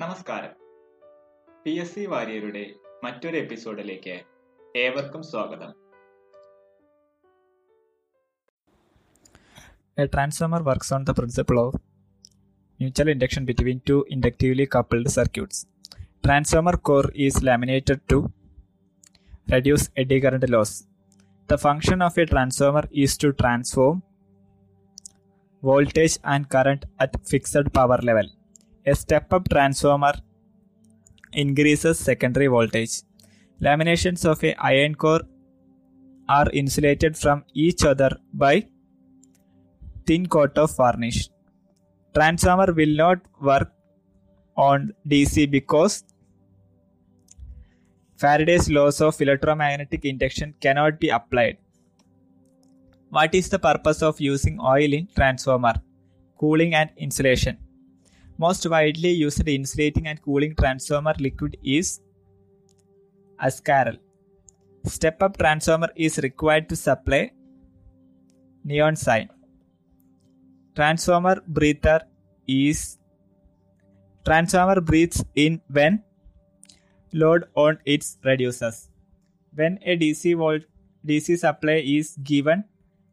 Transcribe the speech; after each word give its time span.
നമസ്കാരം. 0.00 0.52
P 1.64 1.70
S 1.70 1.94
C 1.94 2.06
വാര്യരുടെ 2.06 2.62
മറ്റൊരു 3.04 3.36
എപ്പിസോഡിലേക്ക് 3.36 4.14
ഏവർക്കും 4.76 5.22
സ്വാഗതം. 5.22 5.70
A 9.98 10.06
transformer 10.06 10.62
works 10.62 10.94
on 10.94 11.04
the 11.04 11.10
principle 11.10 11.58
of 11.60 11.76
mutual 12.80 13.10
induction 13.10 13.44
between 13.44 13.80
two 13.88 14.06
inductively 14.10 14.68
coupled 14.74 15.08
circuits 15.08 15.66
transformer 16.24 16.76
core 16.76 17.12
is 17.16 17.46
laminated 17.46 18.00
to 18.12 18.18
reduce 19.52 19.90
eddy 19.96 20.20
current 20.20 20.52
loss 20.52 20.76
the 21.48 21.54
function 21.56 22.04
of 22.04 22.20
a 22.20 22.24
transformer 22.24 22.88
is 22.94 23.24
to 23.24 23.28
transform 23.28 24.02
voltage 25.62 26.20
and 26.26 26.46
current 26.54 26.86
at 27.00 27.18
fixed 27.18 27.70
power 27.70 28.00
level 28.04 28.28
A 28.90 28.94
step 28.94 29.32
up 29.36 29.48
transformer 29.48 30.14
increases 31.32 31.98
secondary 31.98 32.48
voltage. 32.54 32.94
Laminations 33.64 34.24
of 34.30 34.42
a 34.42 34.52
iron 34.70 34.94
core 35.02 35.20
are 36.28 36.48
insulated 36.60 37.16
from 37.22 37.44
each 37.54 37.84
other 37.84 38.10
by 38.32 38.54
thin 40.06 40.26
coat 40.34 40.58
of 40.58 40.74
varnish. 40.76 41.20
Transformer 42.14 42.72
will 42.72 42.96
not 43.04 43.20
work 43.40 43.70
on 44.56 44.92
DC 45.06 45.48
because 45.50 46.02
Faraday's 48.16 48.68
laws 48.68 49.00
of 49.00 49.20
electromagnetic 49.20 50.04
induction 50.04 50.54
cannot 50.60 50.98
be 50.98 51.10
applied. 51.10 51.58
What 53.10 53.34
is 53.34 53.48
the 53.50 53.58
purpose 53.58 54.02
of 54.02 54.20
using 54.20 54.58
oil 54.60 54.92
in 55.00 55.08
transformer? 55.14 55.74
Cooling 56.38 56.74
and 56.74 56.90
insulation. 56.96 57.58
Most 58.42 58.66
widely 58.72 59.10
used 59.10 59.46
insulating 59.46 60.06
and 60.06 60.22
cooling 60.22 60.54
transformer 60.54 61.14
liquid 61.18 61.58
is 61.62 62.00
Askarel. 63.42 63.98
Step 64.86 65.22
up 65.22 65.36
transformer 65.36 65.90
is 65.94 66.16
required 66.18 66.68
to 66.70 66.76
supply 66.76 67.30
neon 68.64 68.96
sign 68.96 69.28
transformer 70.76 71.34
breather 71.46 72.00
is 72.46 72.98
transformer 74.24 74.80
breathes 74.80 75.24
in 75.34 75.60
when 75.78 76.02
load 77.12 77.44
on 77.54 77.78
its 77.84 78.18
reduces 78.24 78.88
when 79.54 79.78
a 79.84 79.96
dc 80.02 80.36
volt 80.42 80.62
dc 81.06 81.38
supply 81.38 81.78
is 81.98 82.16
given 82.32 82.64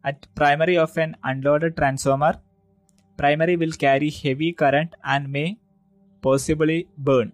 at 0.03 0.27
primary 0.35 0.77
of 0.77 0.97
an 0.97 1.15
unloaded 1.23 1.75
transformer 1.75 2.33
primary 3.17 3.55
will 3.55 3.75
carry 3.85 4.09
heavy 4.09 4.51
current 4.53 4.95
and 5.03 5.31
may 5.37 5.57
possibly 6.21 6.79
burn 6.97 7.31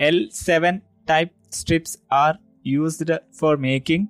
l7 0.00 0.80
type 1.06 1.32
strips 1.50 1.96
are 2.10 2.36
used 2.62 3.10
for 3.32 3.56
making 3.56 4.08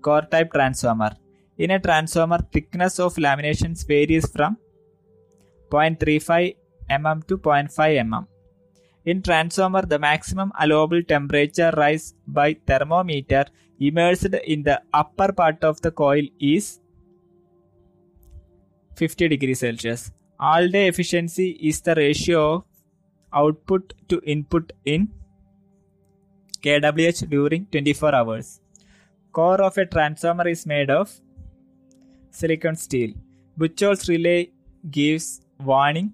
core 0.00 0.26
type 0.34 0.52
transformer 0.52 1.12
in 1.56 1.70
a 1.70 1.78
transformer, 1.78 2.40
thickness 2.52 2.98
of 2.98 3.14
laminations 3.14 3.86
varies 3.86 4.26
from 4.26 4.56
0.35 5.70 6.56
mm 6.90 7.26
to 7.28 7.38
0.5 7.38 7.70
mm. 7.70 8.26
In 9.04 9.22
transformer, 9.22 9.82
the 9.82 9.98
maximum 9.98 10.50
allowable 10.58 11.02
temperature 11.02 11.72
rise 11.76 12.14
by 12.26 12.54
thermometer 12.66 13.44
immersed 13.78 14.34
in 14.44 14.62
the 14.64 14.82
upper 14.92 15.32
part 15.32 15.62
of 15.62 15.80
the 15.80 15.90
coil 15.90 16.24
is 16.40 16.80
50 18.96 19.28
degrees 19.28 19.60
Celsius. 19.60 20.12
All 20.38 20.68
day 20.68 20.88
efficiency 20.88 21.50
is 21.60 21.80
the 21.80 21.94
ratio 21.94 22.54
of 22.54 22.64
output 23.32 23.92
to 24.08 24.20
input 24.24 24.72
in 24.84 25.08
kWh 26.62 27.28
during 27.28 27.66
24 27.66 28.14
hours. 28.14 28.60
Core 29.32 29.60
of 29.60 29.76
a 29.78 29.86
transformer 29.86 30.46
is 30.48 30.66
made 30.66 30.90
of 30.90 31.12
silicon 32.30 32.76
steel. 32.76 33.12
Buchholz 33.58 34.08
relay 34.08 34.50
gives 34.90 35.40
warning 35.62 36.12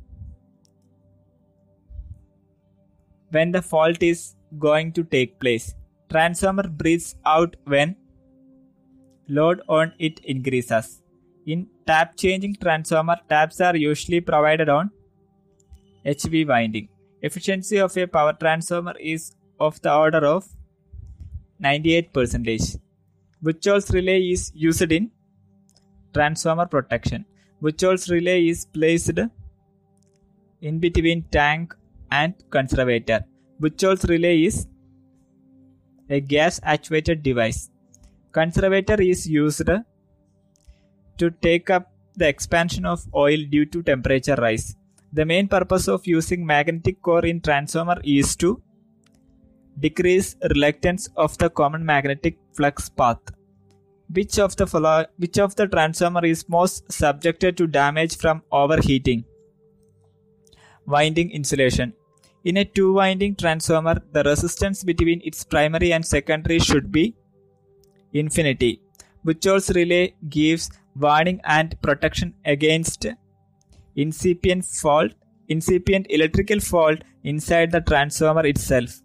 when 3.30 3.52
the 3.52 3.62
fault 3.62 4.02
is 4.02 4.34
going 4.58 4.92
to 4.92 5.04
take 5.04 5.38
place. 5.38 5.74
Transformer 6.10 6.68
breathes 6.68 7.14
out 7.24 7.56
when 7.64 7.96
load 9.28 9.60
on 9.68 9.92
it 9.98 10.18
increases. 10.24 11.02
In 11.52 11.60
tap 11.86 12.16
changing 12.22 12.54
transformer, 12.62 13.16
taps 13.28 13.60
are 13.66 13.76
usually 13.76 14.20
provided 14.20 14.68
on 14.68 14.90
HV 16.06 16.46
winding. 16.50 16.88
Efficiency 17.22 17.78
of 17.84 17.96
a 17.96 18.06
power 18.06 18.34
transformer 18.42 18.94
is 18.98 19.22
of 19.58 19.80
the 19.82 19.92
order 20.02 20.22
of 20.34 20.46
98%. 21.62 22.78
Buchholz 23.44 23.92
relay 23.96 24.20
is 24.34 24.52
used 24.54 24.92
in 24.98 25.10
transformer 26.14 26.66
protection. 26.66 27.24
Buchholz 27.62 28.10
relay 28.10 28.38
is 28.52 28.64
placed 28.66 29.18
in 30.60 30.78
between 30.78 31.22
tank 31.38 31.74
and 32.10 32.34
conservator. 32.50 33.20
Buchholz 33.60 34.08
relay 34.08 34.36
is 34.44 34.66
a 36.08 36.20
gas 36.20 36.60
actuated 36.62 37.22
device. 37.22 37.70
Conservator 38.32 39.00
is 39.02 39.28
used 39.28 39.70
to 41.20 41.30
take 41.46 41.70
up 41.70 41.90
the 42.16 42.28
expansion 42.28 42.84
of 42.84 43.06
oil 43.14 43.40
due 43.54 43.66
to 43.66 43.82
temperature 43.82 44.36
rise. 44.36 44.76
The 45.12 45.24
main 45.24 45.48
purpose 45.48 45.86
of 45.88 46.06
using 46.06 46.46
magnetic 46.46 47.02
core 47.02 47.26
in 47.26 47.40
transformer 47.40 47.98
is 48.04 48.36
to 48.36 48.62
decrease 49.78 50.36
reluctance 50.50 51.08
of 51.16 51.36
the 51.38 51.50
common 51.50 51.84
magnetic 51.84 52.36
flux 52.56 52.88
path. 52.88 53.22
Which 54.16 54.38
of 54.44 54.56
the 54.60 54.66
follow- 54.72 55.06
which 55.24 55.38
of 55.38 55.54
the 55.60 55.66
transformer 55.74 56.24
is 56.32 56.48
most 56.48 56.92
subjected 57.00 57.56
to 57.60 57.66
damage 57.66 58.16
from 58.22 58.42
overheating? 58.60 59.24
Winding 60.86 61.30
insulation. 61.30 61.92
In 62.50 62.56
a 62.56 62.64
two 62.64 62.92
winding 62.98 63.34
transformer 63.42 63.96
the 64.12 64.22
resistance 64.30 64.82
between 64.90 65.20
its 65.30 65.44
primary 65.54 65.92
and 65.96 66.04
secondary 66.04 66.58
should 66.68 66.86
be 66.98 67.04
infinity 68.20 68.70
Buchholz 69.24 69.66
relay 69.78 70.14
gives 70.36 70.70
warning 70.96 71.40
and 71.44 71.80
protection 71.82 72.34
against 72.44 73.06
incipient 73.96 74.64
fault 74.64 75.12
incipient 75.48 76.06
electrical 76.10 76.60
fault 76.60 76.98
inside 77.24 77.70
the 77.70 77.80
transformer 77.80 78.46
itself 78.46 79.02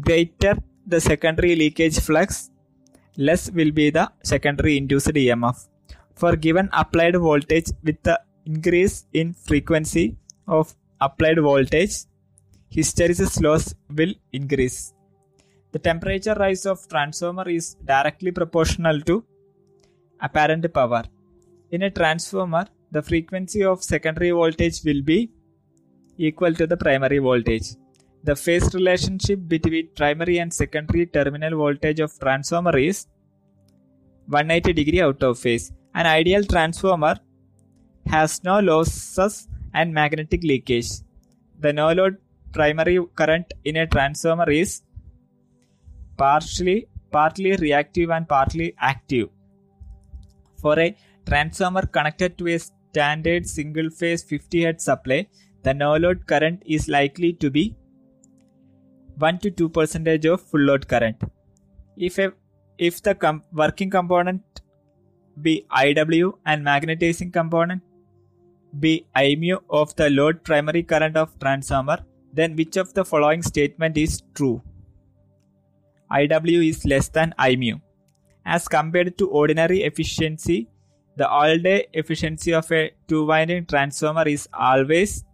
greater 0.00 0.56
the 0.86 1.00
secondary 1.00 1.54
leakage 1.56 1.98
flux 2.00 2.50
less 3.16 3.50
will 3.50 3.70
be 3.70 3.90
the 3.90 4.10
secondary 4.22 4.76
induced 4.76 5.08
EMF. 5.08 5.68
For 6.14 6.36
given 6.36 6.68
applied 6.72 7.16
voltage 7.16 7.70
with 7.82 8.02
the 8.02 8.20
increase 8.44 9.06
in 9.12 9.32
frequency 9.34 10.16
of 10.46 10.74
applied 11.00 11.40
voltage, 11.40 11.94
hysteresis 12.70 13.40
loss 13.42 13.74
will 13.90 14.14
increase. 14.32 14.92
The 15.72 15.78
temperature 15.78 16.34
rise 16.34 16.64
of 16.66 16.86
transformer 16.88 17.48
is 17.48 17.74
directly 17.84 18.30
proportional 18.30 19.00
to 19.02 19.24
apparent 20.20 20.72
power. 20.72 21.04
In 21.70 21.82
a 21.82 21.90
transformer, 21.90 22.66
the 22.92 23.02
frequency 23.02 23.64
of 23.64 23.82
secondary 23.82 24.30
voltage 24.30 24.82
will 24.84 25.02
be 25.02 25.30
equal 26.16 26.54
to 26.54 26.66
the 26.66 26.76
primary 26.76 27.18
voltage. 27.18 27.74
The 28.22 28.36
phase 28.36 28.72
relationship 28.74 29.40
between 29.48 29.88
primary 29.96 30.38
and 30.38 30.52
secondary 30.52 31.06
terminal 31.06 31.56
voltage 31.58 32.00
of 32.00 32.16
transformer 32.18 32.76
is 32.78 33.06
180 34.26 34.72
degree 34.72 35.00
out 35.00 35.22
of 35.22 35.38
phase. 35.38 35.72
An 35.94 36.06
ideal 36.06 36.44
transformer 36.44 37.16
has 38.06 38.42
no 38.44 38.60
losses 38.60 39.48
and 39.74 39.92
magnetic 39.92 40.44
leakage. 40.44 40.90
The 41.58 41.72
no 41.72 41.92
load 41.92 42.18
primary 42.52 42.98
current 43.16 43.52
in 43.64 43.76
a 43.76 43.86
transformer 43.86 44.48
is 44.50 44.82
partially 46.16 46.86
partly 47.10 47.56
reactive 47.56 48.10
and 48.10 48.28
partly 48.28 48.74
active. 48.78 49.28
For 50.60 50.78
a 50.78 50.96
transformer 51.26 51.84
connected 51.86 52.38
to 52.38 52.48
a 52.48 52.58
standard 52.58 53.46
single 53.46 53.90
phase 53.90 54.22
50 54.22 54.64
Hz 54.64 54.80
supply, 54.80 55.26
the 55.62 55.74
no 55.74 55.96
load 55.96 56.26
current 56.26 56.62
is 56.64 56.88
likely 56.88 57.32
to 57.34 57.50
be 57.50 57.76
1 59.18 59.38
to 59.38 59.50
2 59.50 59.68
percentage 59.68 60.26
of 60.26 60.40
full 60.40 60.60
load 60.60 60.86
current. 60.86 61.22
If 61.96 62.18
a 62.18 62.32
if 62.78 63.02
the 63.02 63.14
com- 63.14 63.42
working 63.52 63.90
component 63.90 64.42
be 65.40 65.66
IW 65.70 66.32
and 66.44 66.64
magnetizing 66.64 67.32
component 67.32 67.82
be 68.78 69.06
IMU 69.16 69.58
of 69.70 69.96
the 69.96 70.10
load 70.10 70.44
primary 70.44 70.82
current 70.82 71.16
of 71.16 71.38
transformer, 71.38 71.98
then 72.32 72.54
which 72.54 72.76
of 72.76 72.92
the 72.92 73.04
following 73.04 73.42
statement 73.42 73.96
is 73.96 74.22
true? 74.34 74.62
IW 76.12 76.68
is 76.68 76.84
less 76.84 77.08
than 77.08 77.34
IMU. 77.38 77.80
As 78.44 78.68
compared 78.68 79.16
to 79.18 79.28
ordinary 79.28 79.82
efficiency, 79.82 80.68
the 81.16 81.28
all 81.28 81.58
day 81.58 81.86
efficiency 81.92 82.52
of 82.52 82.70
a 82.70 82.92
two 83.08 83.24
winding 83.26 83.66
transformer 83.66 84.28
is 84.28 84.48
always 84.52 85.24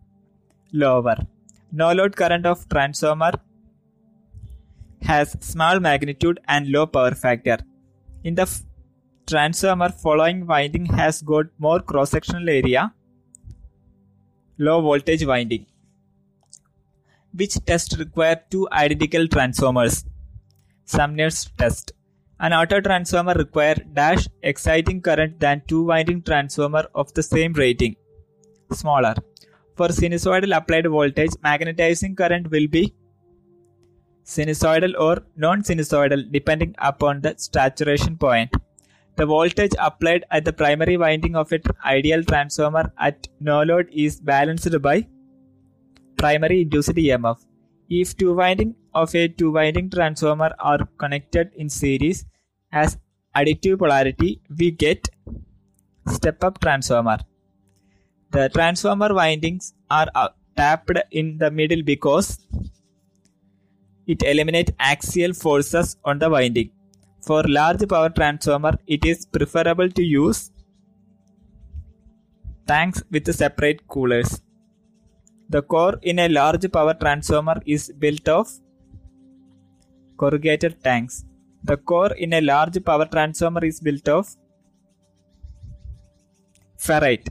lower. 0.73 1.17
No 1.73 1.93
load 1.93 2.17
current 2.17 2.47
of 2.47 2.69
transformer 2.69 3.33
has 5.03 5.37
small 5.41 5.81
magnitude 5.81 6.39
and 6.47 6.69
low 6.71 6.87
power 6.87 7.13
factor. 7.13 7.59
In 8.23 8.35
the 8.37 8.43
f- 8.43 8.63
transformer 9.27 9.89
following 9.89 10.47
winding 10.47 10.87
has 10.87 11.23
got 11.23 11.47
more 11.59 11.81
cross 11.81 12.11
sectional 12.11 12.49
area, 12.49 12.95
low 14.59 14.81
voltage 14.81 15.27
winding. 15.27 15.67
Which 17.35 17.55
test 17.65 17.97
require 17.99 18.41
two 18.51 18.69
identical 18.71 19.27
transformers? 19.27 20.05
Sumpner's 20.85 21.51
test. 21.57 21.93
An 22.47 22.53
auto 22.53 22.81
transformer 22.81 23.35
require 23.35 23.77
dash 23.95 24.27
exciting 24.43 25.01
current 25.01 25.39
than 25.39 25.63
two 25.69 25.85
winding 25.85 26.23
transformer 26.23 26.85
of 26.93 27.15
the 27.15 27.23
same 27.23 27.53
rating, 27.53 27.95
smaller. 28.73 29.15
For 29.77 29.87
sinusoidal 29.87 30.57
applied 30.57 30.89
voltage, 30.89 31.31
magnetizing 31.45 32.17
current 32.17 32.51
will 32.51 32.67
be 32.67 32.97
sinusoidal 34.25 34.99
or 34.99 35.23
non-sinusoidal 35.37 36.33
depending 36.33 36.75
upon 36.79 37.21
the 37.21 37.37
saturation 37.37 38.17
point. 38.17 38.53
The 39.15 39.25
voltage 39.25 39.77
applied 39.79 40.25
at 40.33 40.45
the 40.45 40.53
primary 40.53 40.97
winding 40.97 41.37
of 41.37 41.53
an 41.53 41.63
ideal 41.85 42.25
transformer 42.25 42.93
at 42.99 43.29
no 43.39 43.63
load 43.63 43.89
is 43.93 44.21
balanced 44.21 44.83
by 44.83 45.07
primary 46.17 46.63
induced 46.63 46.91
EMF. 46.91 47.39
If 47.89 48.17
two 48.17 48.35
winding 48.35 48.75
of 48.95 49.15
a 49.15 49.29
two 49.29 49.53
winding 49.53 49.91
transformer 49.91 50.53
are 50.59 50.89
connected 50.99 51.53
in 51.55 51.69
series 51.69 52.25
as 52.73 52.99
additive 53.37 53.79
polarity, 53.79 54.41
we 54.59 54.71
get 54.71 55.09
step 56.09 56.43
up 56.43 56.61
transformer. 56.61 57.19
The 58.31 58.49
transformer 58.49 59.13
windings 59.15 59.75
are 59.91 60.09
uh, 60.15 60.29
tapped 60.57 60.99
in 61.11 61.39
the 61.39 61.51
middle 61.51 61.83
because 61.83 62.39
it 64.07 64.23
eliminates 64.23 64.73
axial 64.79 65.33
forces 65.33 65.97
on 66.05 66.19
the 66.19 66.31
winding. 66.31 66.71
For 67.21 67.43
large 67.45 67.87
power 67.89 68.09
transformer, 68.09 68.79
it 68.87 69.05
is 69.05 69.27
preferable 69.27 69.91
to 69.91 70.03
use 70.03 70.51
tanks 72.67 73.03
with 73.11 73.33
separate 73.35 73.87
coolers. 73.87 74.41
The 75.49 75.63
core 75.63 75.99
in 76.03 76.19
a 76.19 76.29
large 76.29 76.71
power 76.73 76.95
transformer 76.95 77.61
is 77.67 77.93
built 77.97 78.27
of 78.29 78.49
corrugated 80.17 80.83
tanks. 80.83 81.25
The 81.65 81.77
core 81.77 82.13
in 82.13 82.33
a 82.33 82.41
large 82.41 82.85
power 82.85 83.07
transformer 83.07 83.65
is 83.65 83.79
built 83.81 84.09
of 84.09 84.35
ferrite. 86.77 87.29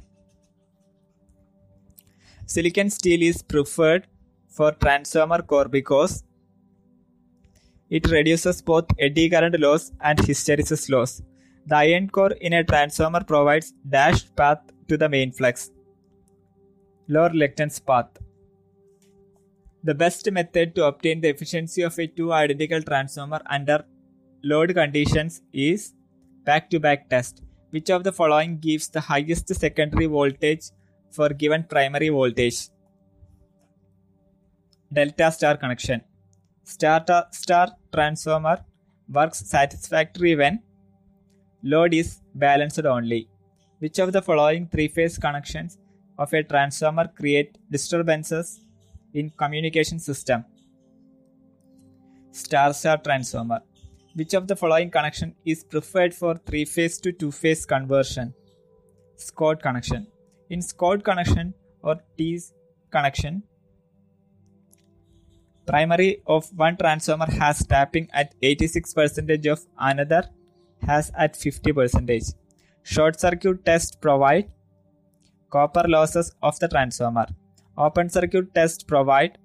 Silicon 2.45 2.89
steel 2.89 3.22
is 3.22 3.42
preferred 3.42 4.07
for 4.48 4.72
transformer 4.72 5.42
core 5.42 5.68
because 5.68 6.24
it 7.89 8.10
reduces 8.10 8.62
both 8.62 8.86
eddy 9.00 9.30
current 9.30 9.60
loss 9.60 9.92
and 10.01 10.18
hysteresis 10.19 10.89
loss. 10.89 11.22
The 11.68 11.75
iron 11.75 12.10
core 12.10 12.31
in 12.31 12.54
a 12.54 12.63
transformer 12.63 13.24
provides 13.24 13.74
dashed 13.89 14.36
path 14.36 14.60
to 14.88 14.98
the 14.98 15.10
main 15.10 15.31
flux, 15.33 15.72
low 17.10 17.28
reluctance 17.28 17.80
path. 17.80 18.07
The 19.83 19.94
best 19.94 20.31
method 20.31 20.75
to 20.75 20.86
obtain 20.86 21.19
the 21.22 21.30
efficiency 21.30 21.81
of 21.81 22.00
a 22.00 22.07
two 22.07 22.31
identical 22.31 22.81
transformer 22.81 23.42
under 23.50 23.83
load 24.43 24.73
conditions 24.73 25.41
is 25.53 25.93
back-to-back 26.45 27.09
test. 27.09 27.43
Which 27.69 27.89
of 27.89 28.03
the 28.03 28.11
following 28.11 28.57
gives 28.59 28.89
the 28.89 28.99
highest 28.99 29.53
secondary 29.55 30.07
voltage 30.07 30.65
for 31.09 31.29
given 31.29 31.63
primary 31.63 32.09
voltage? 32.09 32.69
Delta 34.91 35.31
star 35.31 35.57
connection. 35.57 36.01
Star 36.63 37.05
star 37.31 37.69
transformer 37.93 38.65
works 39.09 39.39
satisfactory 39.39 40.35
when 40.35 40.61
load 41.63 41.94
is 41.94 42.19
balanced 42.35 42.85
only. 42.85 43.29
Which 43.79 43.99
of 43.99 44.11
the 44.11 44.21
following 44.21 44.67
three-phase 44.67 45.17
connections 45.17 45.77
of 46.17 46.33
a 46.33 46.44
transformer 46.44 47.07
create 47.07 47.57
disturbances 47.69 48.61
in 49.13 49.29
communication 49.31 49.99
system? 49.99 50.45
Star 52.31 52.73
star 52.73 52.97
transformer. 52.97 53.61
Which 54.13 54.33
of 54.33 54.47
the 54.47 54.57
following 54.57 54.91
connection 54.91 55.35
is 55.45 55.63
preferred 55.63 56.13
for 56.13 56.35
three-phase 56.35 56.99
to 56.99 57.13
two-phase 57.13 57.65
conversion? 57.65 58.33
Scott 59.15 59.61
connection. 59.61 60.07
In 60.49 60.61
Scott 60.61 61.03
connection 61.05 61.53
or 61.81 61.95
T 62.17 62.41
connection, 62.89 63.43
primary 65.65 66.21
of 66.27 66.51
one 66.57 66.75
transformer 66.75 67.27
has 67.31 67.65
tapping 67.65 68.09
at 68.11 68.35
86% 68.41 69.49
of 69.49 69.65
another 69.79 70.27
has 70.81 71.11
at 71.17 71.35
50%. 71.35 72.33
Short 72.83 73.17
circuit 73.17 73.63
test 73.63 74.01
provide 74.01 74.51
copper 75.49 75.85
losses 75.87 76.35
of 76.41 76.59
the 76.59 76.67
transformer. 76.67 77.27
Open 77.77 78.09
circuit 78.09 78.53
test 78.53 78.87
provide 78.87 79.37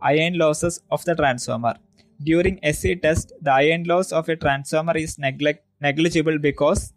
iron 0.00 0.38
losses 0.38 0.80
of 0.90 1.04
the 1.04 1.14
transformer. 1.14 1.76
During 2.24 2.58
SC 2.72 3.00
test, 3.02 3.32
the 3.40 3.52
iron 3.52 3.84
loss 3.84 4.12
of 4.12 4.28
a 4.28 4.36
transformer 4.36 4.96
is 4.96 5.18
negligible 5.18 6.38
because 6.38 6.92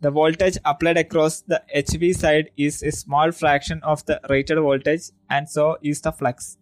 the 0.00 0.10
voltage 0.10 0.56
applied 0.64 0.96
across 0.96 1.40
the 1.40 1.60
HV 1.74 2.14
side 2.14 2.50
is 2.56 2.82
a 2.82 2.92
small 2.92 3.32
fraction 3.32 3.80
of 3.82 4.04
the 4.06 4.20
rated 4.30 4.58
voltage 4.58 5.10
and 5.28 5.48
so 5.48 5.76
is 5.82 6.00
the 6.00 6.12
flux. 6.12 6.56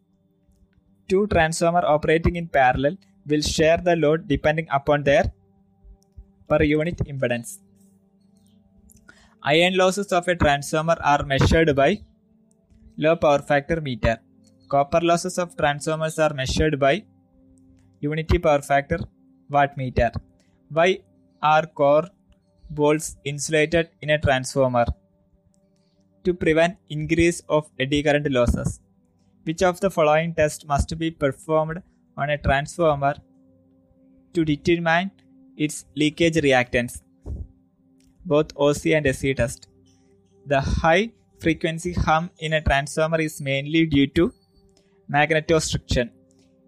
Two 1.08 1.26
transformers 1.26 1.84
operating 1.86 2.36
in 2.36 2.48
parallel 2.48 2.96
will 3.26 3.42
share 3.42 3.76
the 3.76 3.94
load 3.94 4.26
depending 4.26 4.66
upon 4.70 5.02
their 5.04 5.32
per 6.48 6.62
unit 6.62 6.96
impedance. 7.06 7.58
Iron 9.42 9.76
losses 9.76 10.12
of 10.12 10.26
a 10.28 10.34
transformer 10.34 10.96
are 11.00 11.22
measured 11.24 11.76
by 11.76 12.00
low 12.96 13.16
power 13.16 13.40
factor 13.40 13.80
meter. 13.80 14.18
Copper 14.68 15.00
losses 15.00 15.38
of 15.38 15.56
transformers 15.56 16.18
are 16.18 16.34
measured 16.34 16.80
by 16.80 17.04
unity 18.00 18.38
power 18.38 18.60
factor 18.60 18.98
wattmeter. 19.50 20.10
Why 20.70 20.98
are 21.40 21.66
core 21.66 22.08
bolts 22.68 23.16
insulated 23.24 23.90
in 24.02 24.10
a 24.10 24.18
transformer? 24.18 24.86
To 26.24 26.34
prevent 26.34 26.78
increase 26.88 27.42
of 27.48 27.70
eddy 27.78 28.02
current 28.02 28.28
losses. 28.32 28.80
Which 29.44 29.62
of 29.62 29.78
the 29.78 29.90
following 29.90 30.34
tests 30.34 30.64
must 30.66 30.98
be 30.98 31.12
performed 31.12 31.80
on 32.16 32.30
a 32.30 32.38
transformer 32.38 33.14
to 34.34 34.44
determine 34.44 35.12
its 35.56 35.84
leakage 35.94 36.34
reactance? 36.34 37.02
Both 38.24 38.50
OC 38.56 38.86
and 38.86 39.14
SC 39.14 39.36
test. 39.36 39.68
The 40.46 40.60
high 40.60 41.12
frequency 41.38 41.92
hum 41.92 42.30
in 42.40 42.54
a 42.54 42.60
transformer 42.60 43.20
is 43.20 43.40
mainly 43.40 43.86
due 43.86 44.08
to 44.08 44.32
magnetostriction. 45.12 46.10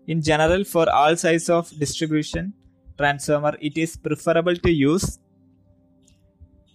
In 0.07 0.23
general, 0.23 0.65
for 0.65 0.89
all 0.91 1.17
size 1.17 1.49
of 1.51 1.71
distribution 1.79 2.53
transformer, 2.97 3.57
it 3.61 3.77
is 3.77 3.97
preferable 3.97 4.57
to 4.57 4.71
use 4.71 5.19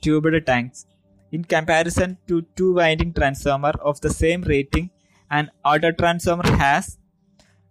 tubed 0.01 0.45
tanks. 0.45 0.85
In 1.31 1.43
comparison 1.43 2.17
to 2.27 2.43
two 2.55 2.73
winding 2.75 3.13
transformer 3.13 3.73
of 3.81 3.99
the 4.01 4.09
same 4.09 4.43
rating, 4.43 4.91
an 5.31 5.49
auto 5.65 5.91
transformer 5.91 6.47
has 6.57 6.99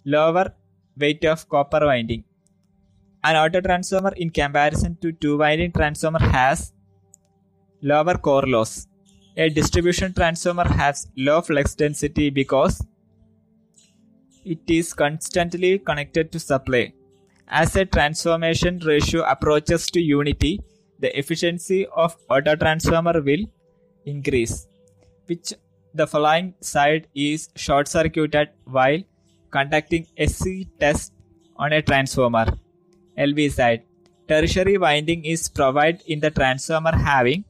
lower 0.04 0.52
weight 0.96 1.24
of 1.24 1.48
copper 1.48 1.86
winding. 1.86 2.24
An 3.22 3.36
auto 3.36 3.60
transformer 3.60 4.12
in 4.16 4.30
comparison 4.30 4.96
to 5.00 5.12
two 5.12 5.38
winding 5.38 5.70
transformer 5.70 6.18
has 6.18 6.72
lower 7.80 8.16
core 8.18 8.46
loss. 8.46 8.88
A 9.36 9.48
distribution 9.48 10.12
transformer 10.12 10.64
has 10.64 11.06
low 11.16 11.40
flux 11.40 11.74
density 11.74 12.30
because 12.30 12.84
it 14.44 14.60
is 14.68 14.92
constantly 14.92 15.78
connected 15.78 16.32
to 16.32 16.38
supply. 16.38 16.92
As 17.48 17.76
a 17.76 17.84
transformation 17.84 18.78
ratio 18.80 19.22
approaches 19.22 19.86
to 19.90 20.00
unity, 20.00 20.60
the 20.98 21.16
efficiency 21.18 21.86
of 21.94 22.16
auto 22.30 22.56
transformer 22.56 23.20
will 23.20 23.44
increase, 24.06 24.66
which 25.26 25.52
the 25.94 26.06
following 26.06 26.54
side 26.60 27.08
is 27.14 27.50
short 27.56 27.88
circuited 27.88 28.48
while 28.64 29.00
conducting 29.50 30.06
SC 30.26 30.66
test 30.80 31.12
on 31.56 31.72
a 31.72 31.82
transformer. 31.82 32.46
LV 33.18 33.52
side. 33.52 33.82
Tertiary 34.28 34.78
winding 34.78 35.24
is 35.24 35.48
provided 35.48 36.02
in 36.06 36.20
the 36.20 36.30
transformer 36.30 36.96
having 36.96 37.44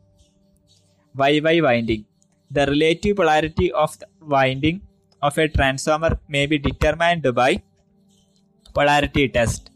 YY 1.17 1.63
winding. 1.63 2.05
The 2.51 2.67
relative 2.67 3.17
polarity 3.17 3.71
of 3.71 3.99
the 3.99 4.07
winding 4.21 4.83
of 5.23 5.39
a 5.39 5.49
transformer 5.49 6.19
may 6.29 6.47
be 6.47 6.59
determined 6.59 7.35
by 7.35 7.63
polarity 8.75 9.29
test. 9.29 9.71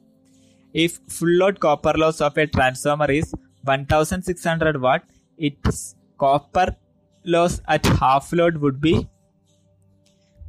If 0.73 1.01
full 1.09 1.29
load 1.29 1.61
copper 1.61 1.93
loss 1.97 2.21
of 2.21 2.37
a 2.37 2.47
transformer 2.47 3.11
is 3.11 3.35
1600 3.65 4.81
watt, 4.81 5.03
its 5.39 5.95
copper 6.19 6.77
loss 7.25 7.61
at 7.67 7.85
half 7.87 8.33
load 8.33 8.57
would 8.59 8.81
be 8.81 9.09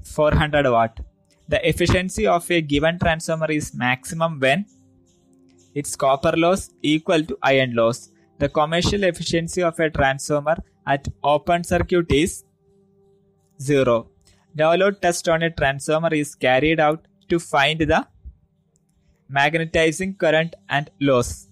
400 0.04 0.70
watt. 0.70 1.00
The 1.48 1.68
efficiency 1.68 2.28
of 2.28 2.50
a 2.52 2.62
given 2.62 3.00
transformer 3.00 3.50
is 3.52 3.74
maximum 3.74 4.40
when 4.40 4.66
its 5.74 5.96
copper 5.96 6.34
loss 6.36 6.70
equal 6.82 7.24
to 7.24 7.38
iron 7.42 7.74
loss. 7.74 8.10
The 8.40 8.50
commercial 8.50 9.04
efficiency 9.04 9.64
of 9.64 9.80
a 9.80 9.90
transformer 9.90 10.58
at 10.86 11.08
open 11.24 11.64
circuit 11.64 12.12
is 12.12 12.44
0. 13.62 14.10
No 14.60 14.74
load 14.76 15.02
test 15.02 15.30
on 15.30 15.44
a 15.44 15.52
transformer 15.52 16.14
is 16.14 16.34
carried 16.34 16.80
out 16.80 17.08
to 17.30 17.38
find 17.40 17.80
the 17.80 18.08
magnetizing 19.30 20.16
current 20.18 20.56
and 20.68 20.90
loss. 21.00 21.50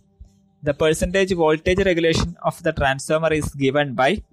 The 0.64 0.74
percentage 0.74 1.34
voltage 1.34 1.82
regulation 1.86 2.36
of 2.44 2.64
the 2.64 2.74
transformer 2.74 3.32
is 3.32 3.50
given 3.54 3.94
by 3.94 4.24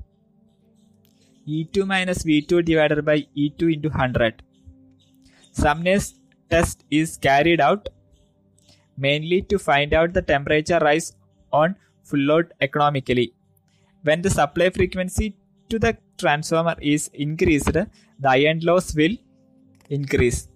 E2 1.47 1.87
minus 1.87 2.23
V2 2.23 2.65
divided 2.65 3.05
by 3.05 3.27
E2 3.37 3.75
into 3.75 3.89
100. 3.91 4.43
Sumpner's 5.53 6.15
test 6.49 6.85
is 6.91 7.19
carried 7.19 7.61
out 7.61 7.91
mainly 8.97 9.43
to 9.43 9.59
find 9.59 9.93
out 9.93 10.15
the 10.15 10.23
temperature 10.23 10.79
rise 10.79 11.15
on 11.53 11.77
full 12.05 12.21
load 12.21 12.55
economically. 12.63 13.35
When 14.03 14.23
the 14.23 14.31
supply 14.31 14.71
frequency 14.71 15.37
to 15.69 15.79
the 15.79 15.99
transformer 16.17 16.77
is 16.81 17.11
increased, 17.13 17.77
the 18.23 18.31
iron 18.31 18.61
loss 18.69 18.95
will 18.95 19.17
increase. 19.91 20.49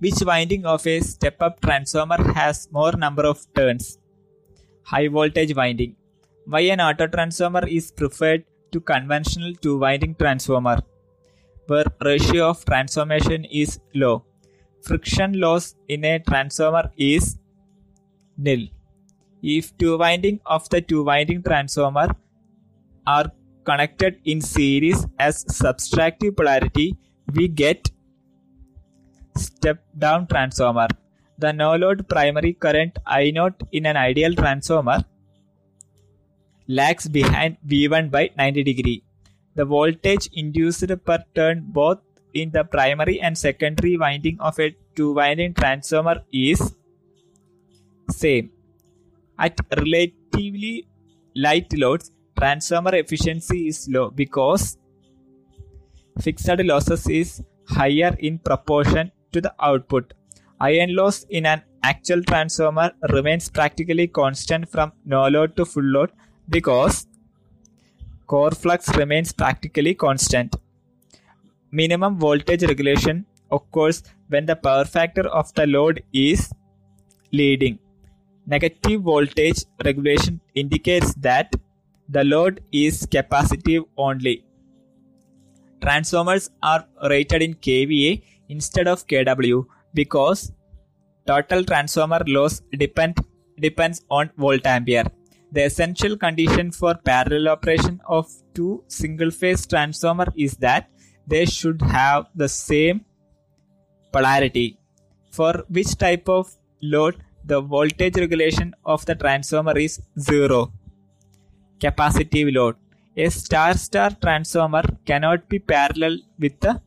Which 0.00 0.20
winding 0.30 0.64
of 0.66 0.86
a 0.86 1.00
step 1.00 1.40
up 1.40 1.60
transformer 1.60 2.20
has 2.32 2.68
more 2.72 2.92
number 2.92 3.24
of 3.32 3.46
turns? 3.54 3.98
High 4.82 5.08
voltage 5.08 5.54
winding. 5.54 5.96
Why 6.46 6.60
an 6.74 6.80
auto 6.80 7.06
transformer 7.06 7.66
is 7.66 7.90
preferred 7.90 8.44
to 8.72 8.80
conventional 8.80 9.54
two 9.54 9.76
winding 9.78 10.14
transformer 10.14 10.78
where 11.66 11.84
ratio 12.04 12.48
of 12.50 12.64
transformation 12.64 13.44
is 13.44 13.78
low. 13.94 14.24
Friction 14.82 15.38
loss 15.38 15.74
in 15.88 16.04
a 16.04 16.18
transformer 16.18 16.90
is 16.96 17.38
nil. 18.36 18.66
If 19.42 19.76
two 19.78 19.96
winding 19.98 20.40
of 20.46 20.68
the 20.70 20.80
two 20.80 21.04
winding 21.04 21.42
transformer 21.42 22.08
are 23.06 23.30
connected 23.70 24.18
in 24.24 24.40
series 24.40 25.06
as 25.18 25.44
subtractive 25.60 26.36
polarity, 26.36 26.88
we 27.34 27.46
get 27.48 27.90
step 29.36 29.78
down 29.98 30.26
transformer. 30.26 30.88
The 31.38 31.52
no 31.52 31.70
load 31.76 32.08
primary 32.08 32.52
current 32.52 32.98
I0 33.06 33.68
in 33.72 33.86
an 33.86 33.96
ideal 33.96 34.34
transformer 34.34 34.98
lags 36.78 37.08
behind 37.08 37.56
V1 37.66 38.10
by 38.10 38.30
90 38.36 38.62
degree. 38.62 39.02
The 39.54 39.64
voltage 39.64 40.28
induced 40.32 40.92
per 41.04 41.18
turn 41.34 41.64
both 41.78 41.98
in 42.34 42.50
the 42.50 42.64
primary 42.64 43.20
and 43.20 43.36
secondary 43.36 43.96
winding 43.96 44.36
of 44.40 44.58
a 44.60 44.74
two 44.94 45.12
winding 45.14 45.54
transformer 45.54 46.16
is 46.32 46.60
same. 48.10 48.50
At 49.38 49.58
relatively 49.76 50.86
light 51.34 51.72
loads, 51.76 52.12
transformer 52.40 52.94
efficiency 52.94 53.58
is 53.68 53.86
low 53.94 54.10
because 54.10 54.78
fixed 56.26 56.62
losses 56.70 57.06
is 57.06 57.42
higher 57.68 58.16
in 58.18 58.38
proportion 58.38 59.12
to 59.32 59.40
the 59.40 59.52
output. 59.60 60.14
Iron 60.60 60.94
loss 60.94 61.24
in 61.28 61.44
an 61.46 61.62
actual 61.82 62.22
transformer 62.22 62.90
remains 63.10 63.48
practically 63.50 64.06
constant 64.06 64.70
from 64.70 64.92
no 65.04 65.28
load 65.28 65.54
to 65.56 65.66
full 65.66 65.90
load 65.96 66.10
because 66.48 67.06
core 68.26 68.50
flux 68.50 68.94
remains 68.96 69.32
practically 69.32 69.94
constant. 69.94 70.56
Minimum 71.70 72.18
voltage 72.18 72.62
regulation 72.62 73.24
occurs 73.50 74.02
when 74.28 74.46
the 74.46 74.56
power 74.56 74.84
factor 74.84 75.26
of 75.28 75.52
the 75.54 75.66
load 75.66 76.02
is 76.12 76.52
leading. 77.32 77.78
Negative 78.46 79.00
voltage 79.00 79.64
regulation 79.84 80.40
indicates 80.54 81.14
that 81.14 81.54
the 82.10 82.24
load 82.24 82.60
is 82.72 83.06
capacitive 83.06 83.84
only. 83.96 84.44
Transformers 85.80 86.50
are 86.62 86.84
rated 87.08 87.42
in 87.42 87.54
kVA 87.54 88.22
instead 88.48 88.88
of 88.88 89.06
kW 89.06 89.64
because 89.94 90.52
total 91.26 91.64
transformer 91.64 92.20
loss 92.26 92.60
depend, 92.78 93.16
depends 93.60 94.02
on 94.10 94.30
volt 94.36 94.66
ampere. 94.66 95.04
The 95.52 95.64
essential 95.64 96.16
condition 96.16 96.70
for 96.70 96.94
parallel 96.94 97.48
operation 97.48 98.00
of 98.06 98.28
two 98.54 98.84
single 98.88 99.30
phase 99.30 99.66
transformer 99.66 100.26
is 100.36 100.54
that 100.56 100.90
they 101.26 101.44
should 101.44 101.80
have 101.82 102.26
the 102.34 102.48
same 102.48 103.04
polarity. 104.12 104.78
For 105.30 105.64
which 105.68 105.96
type 105.96 106.28
of 106.28 106.52
load 106.82 107.16
the 107.44 107.60
voltage 107.60 108.16
regulation 108.16 108.74
of 108.84 109.06
the 109.06 109.14
transformer 109.14 109.78
is 109.78 110.00
zero. 110.18 110.72
Capacitive 111.80 112.54
load. 112.54 112.76
A 113.16 113.28
star 113.30 113.74
star 113.74 114.10
transformer 114.22 114.82
cannot 115.04 115.48
be 115.48 115.58
parallel 115.58 116.18
with 116.38 116.58
the 116.60 116.80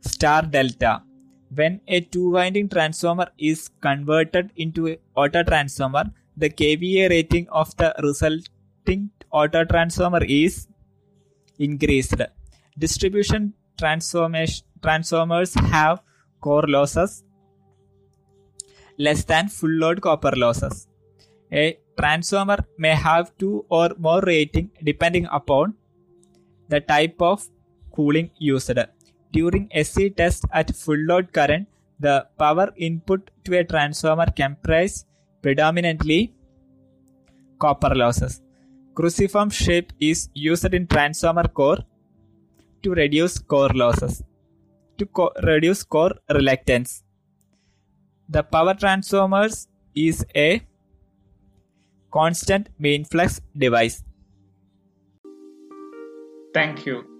star 0.00 0.42
delta. 0.42 1.02
When 1.54 1.80
a 1.86 2.00
two 2.00 2.30
winding 2.30 2.68
transformer 2.68 3.28
is 3.38 3.68
converted 3.80 4.50
into 4.56 4.86
an 4.86 4.96
auto 5.14 5.42
transformer, 5.42 6.04
the 6.36 6.48
kVA 6.48 7.10
rating 7.10 7.48
of 7.48 7.76
the 7.76 7.94
resulting 8.02 9.10
auto 9.30 9.64
transformer 9.64 10.24
is 10.24 10.68
increased. 11.58 12.20
Distribution 12.78 13.52
transformers 13.78 15.54
have 15.54 16.00
core 16.40 16.66
losses 16.66 17.24
less 18.98 19.24
than 19.24 19.48
full 19.48 19.70
load 19.70 20.00
copper 20.00 20.32
losses. 20.36 20.86
A 21.52 21.78
transformer 21.98 22.58
may 22.78 22.94
have 22.94 23.36
two 23.38 23.64
or 23.68 23.90
more 23.98 24.20
rating 24.22 24.70
depending 24.82 25.26
upon 25.30 25.74
the 26.68 26.80
type 26.80 27.20
of 27.20 27.46
cooling 27.94 28.30
used. 28.38 28.78
During 29.32 29.68
SC 29.82 30.14
test 30.16 30.44
at 30.52 30.74
full 30.74 30.98
load 30.98 31.32
current, 31.32 31.68
the 32.00 32.26
power 32.38 32.72
input 32.76 33.30
to 33.44 33.58
a 33.58 33.64
transformer 33.64 34.26
comprise 34.36 35.06
predominantly 35.42 36.34
copper 37.58 37.94
losses. 37.94 38.40
Cruciform 38.94 39.50
shape 39.50 39.92
is 40.00 40.28
used 40.34 40.74
in 40.74 40.86
transformer 40.86 41.48
core 41.48 41.78
to 42.82 42.90
reduce 42.92 43.38
core 43.38 43.70
losses, 43.82 44.22
to 44.98 45.06
co- 45.06 45.32
reduce 45.42 45.82
core 45.82 46.12
reluctance. 46.30 47.02
The 48.28 48.42
power 48.42 48.74
transformers 48.74 49.68
is 49.94 50.26
a 50.34 50.62
constant 52.12 52.68
main 52.78 53.04
flux 53.04 53.40
device. 53.56 54.02
Thank 56.54 56.86
you. 56.86 57.11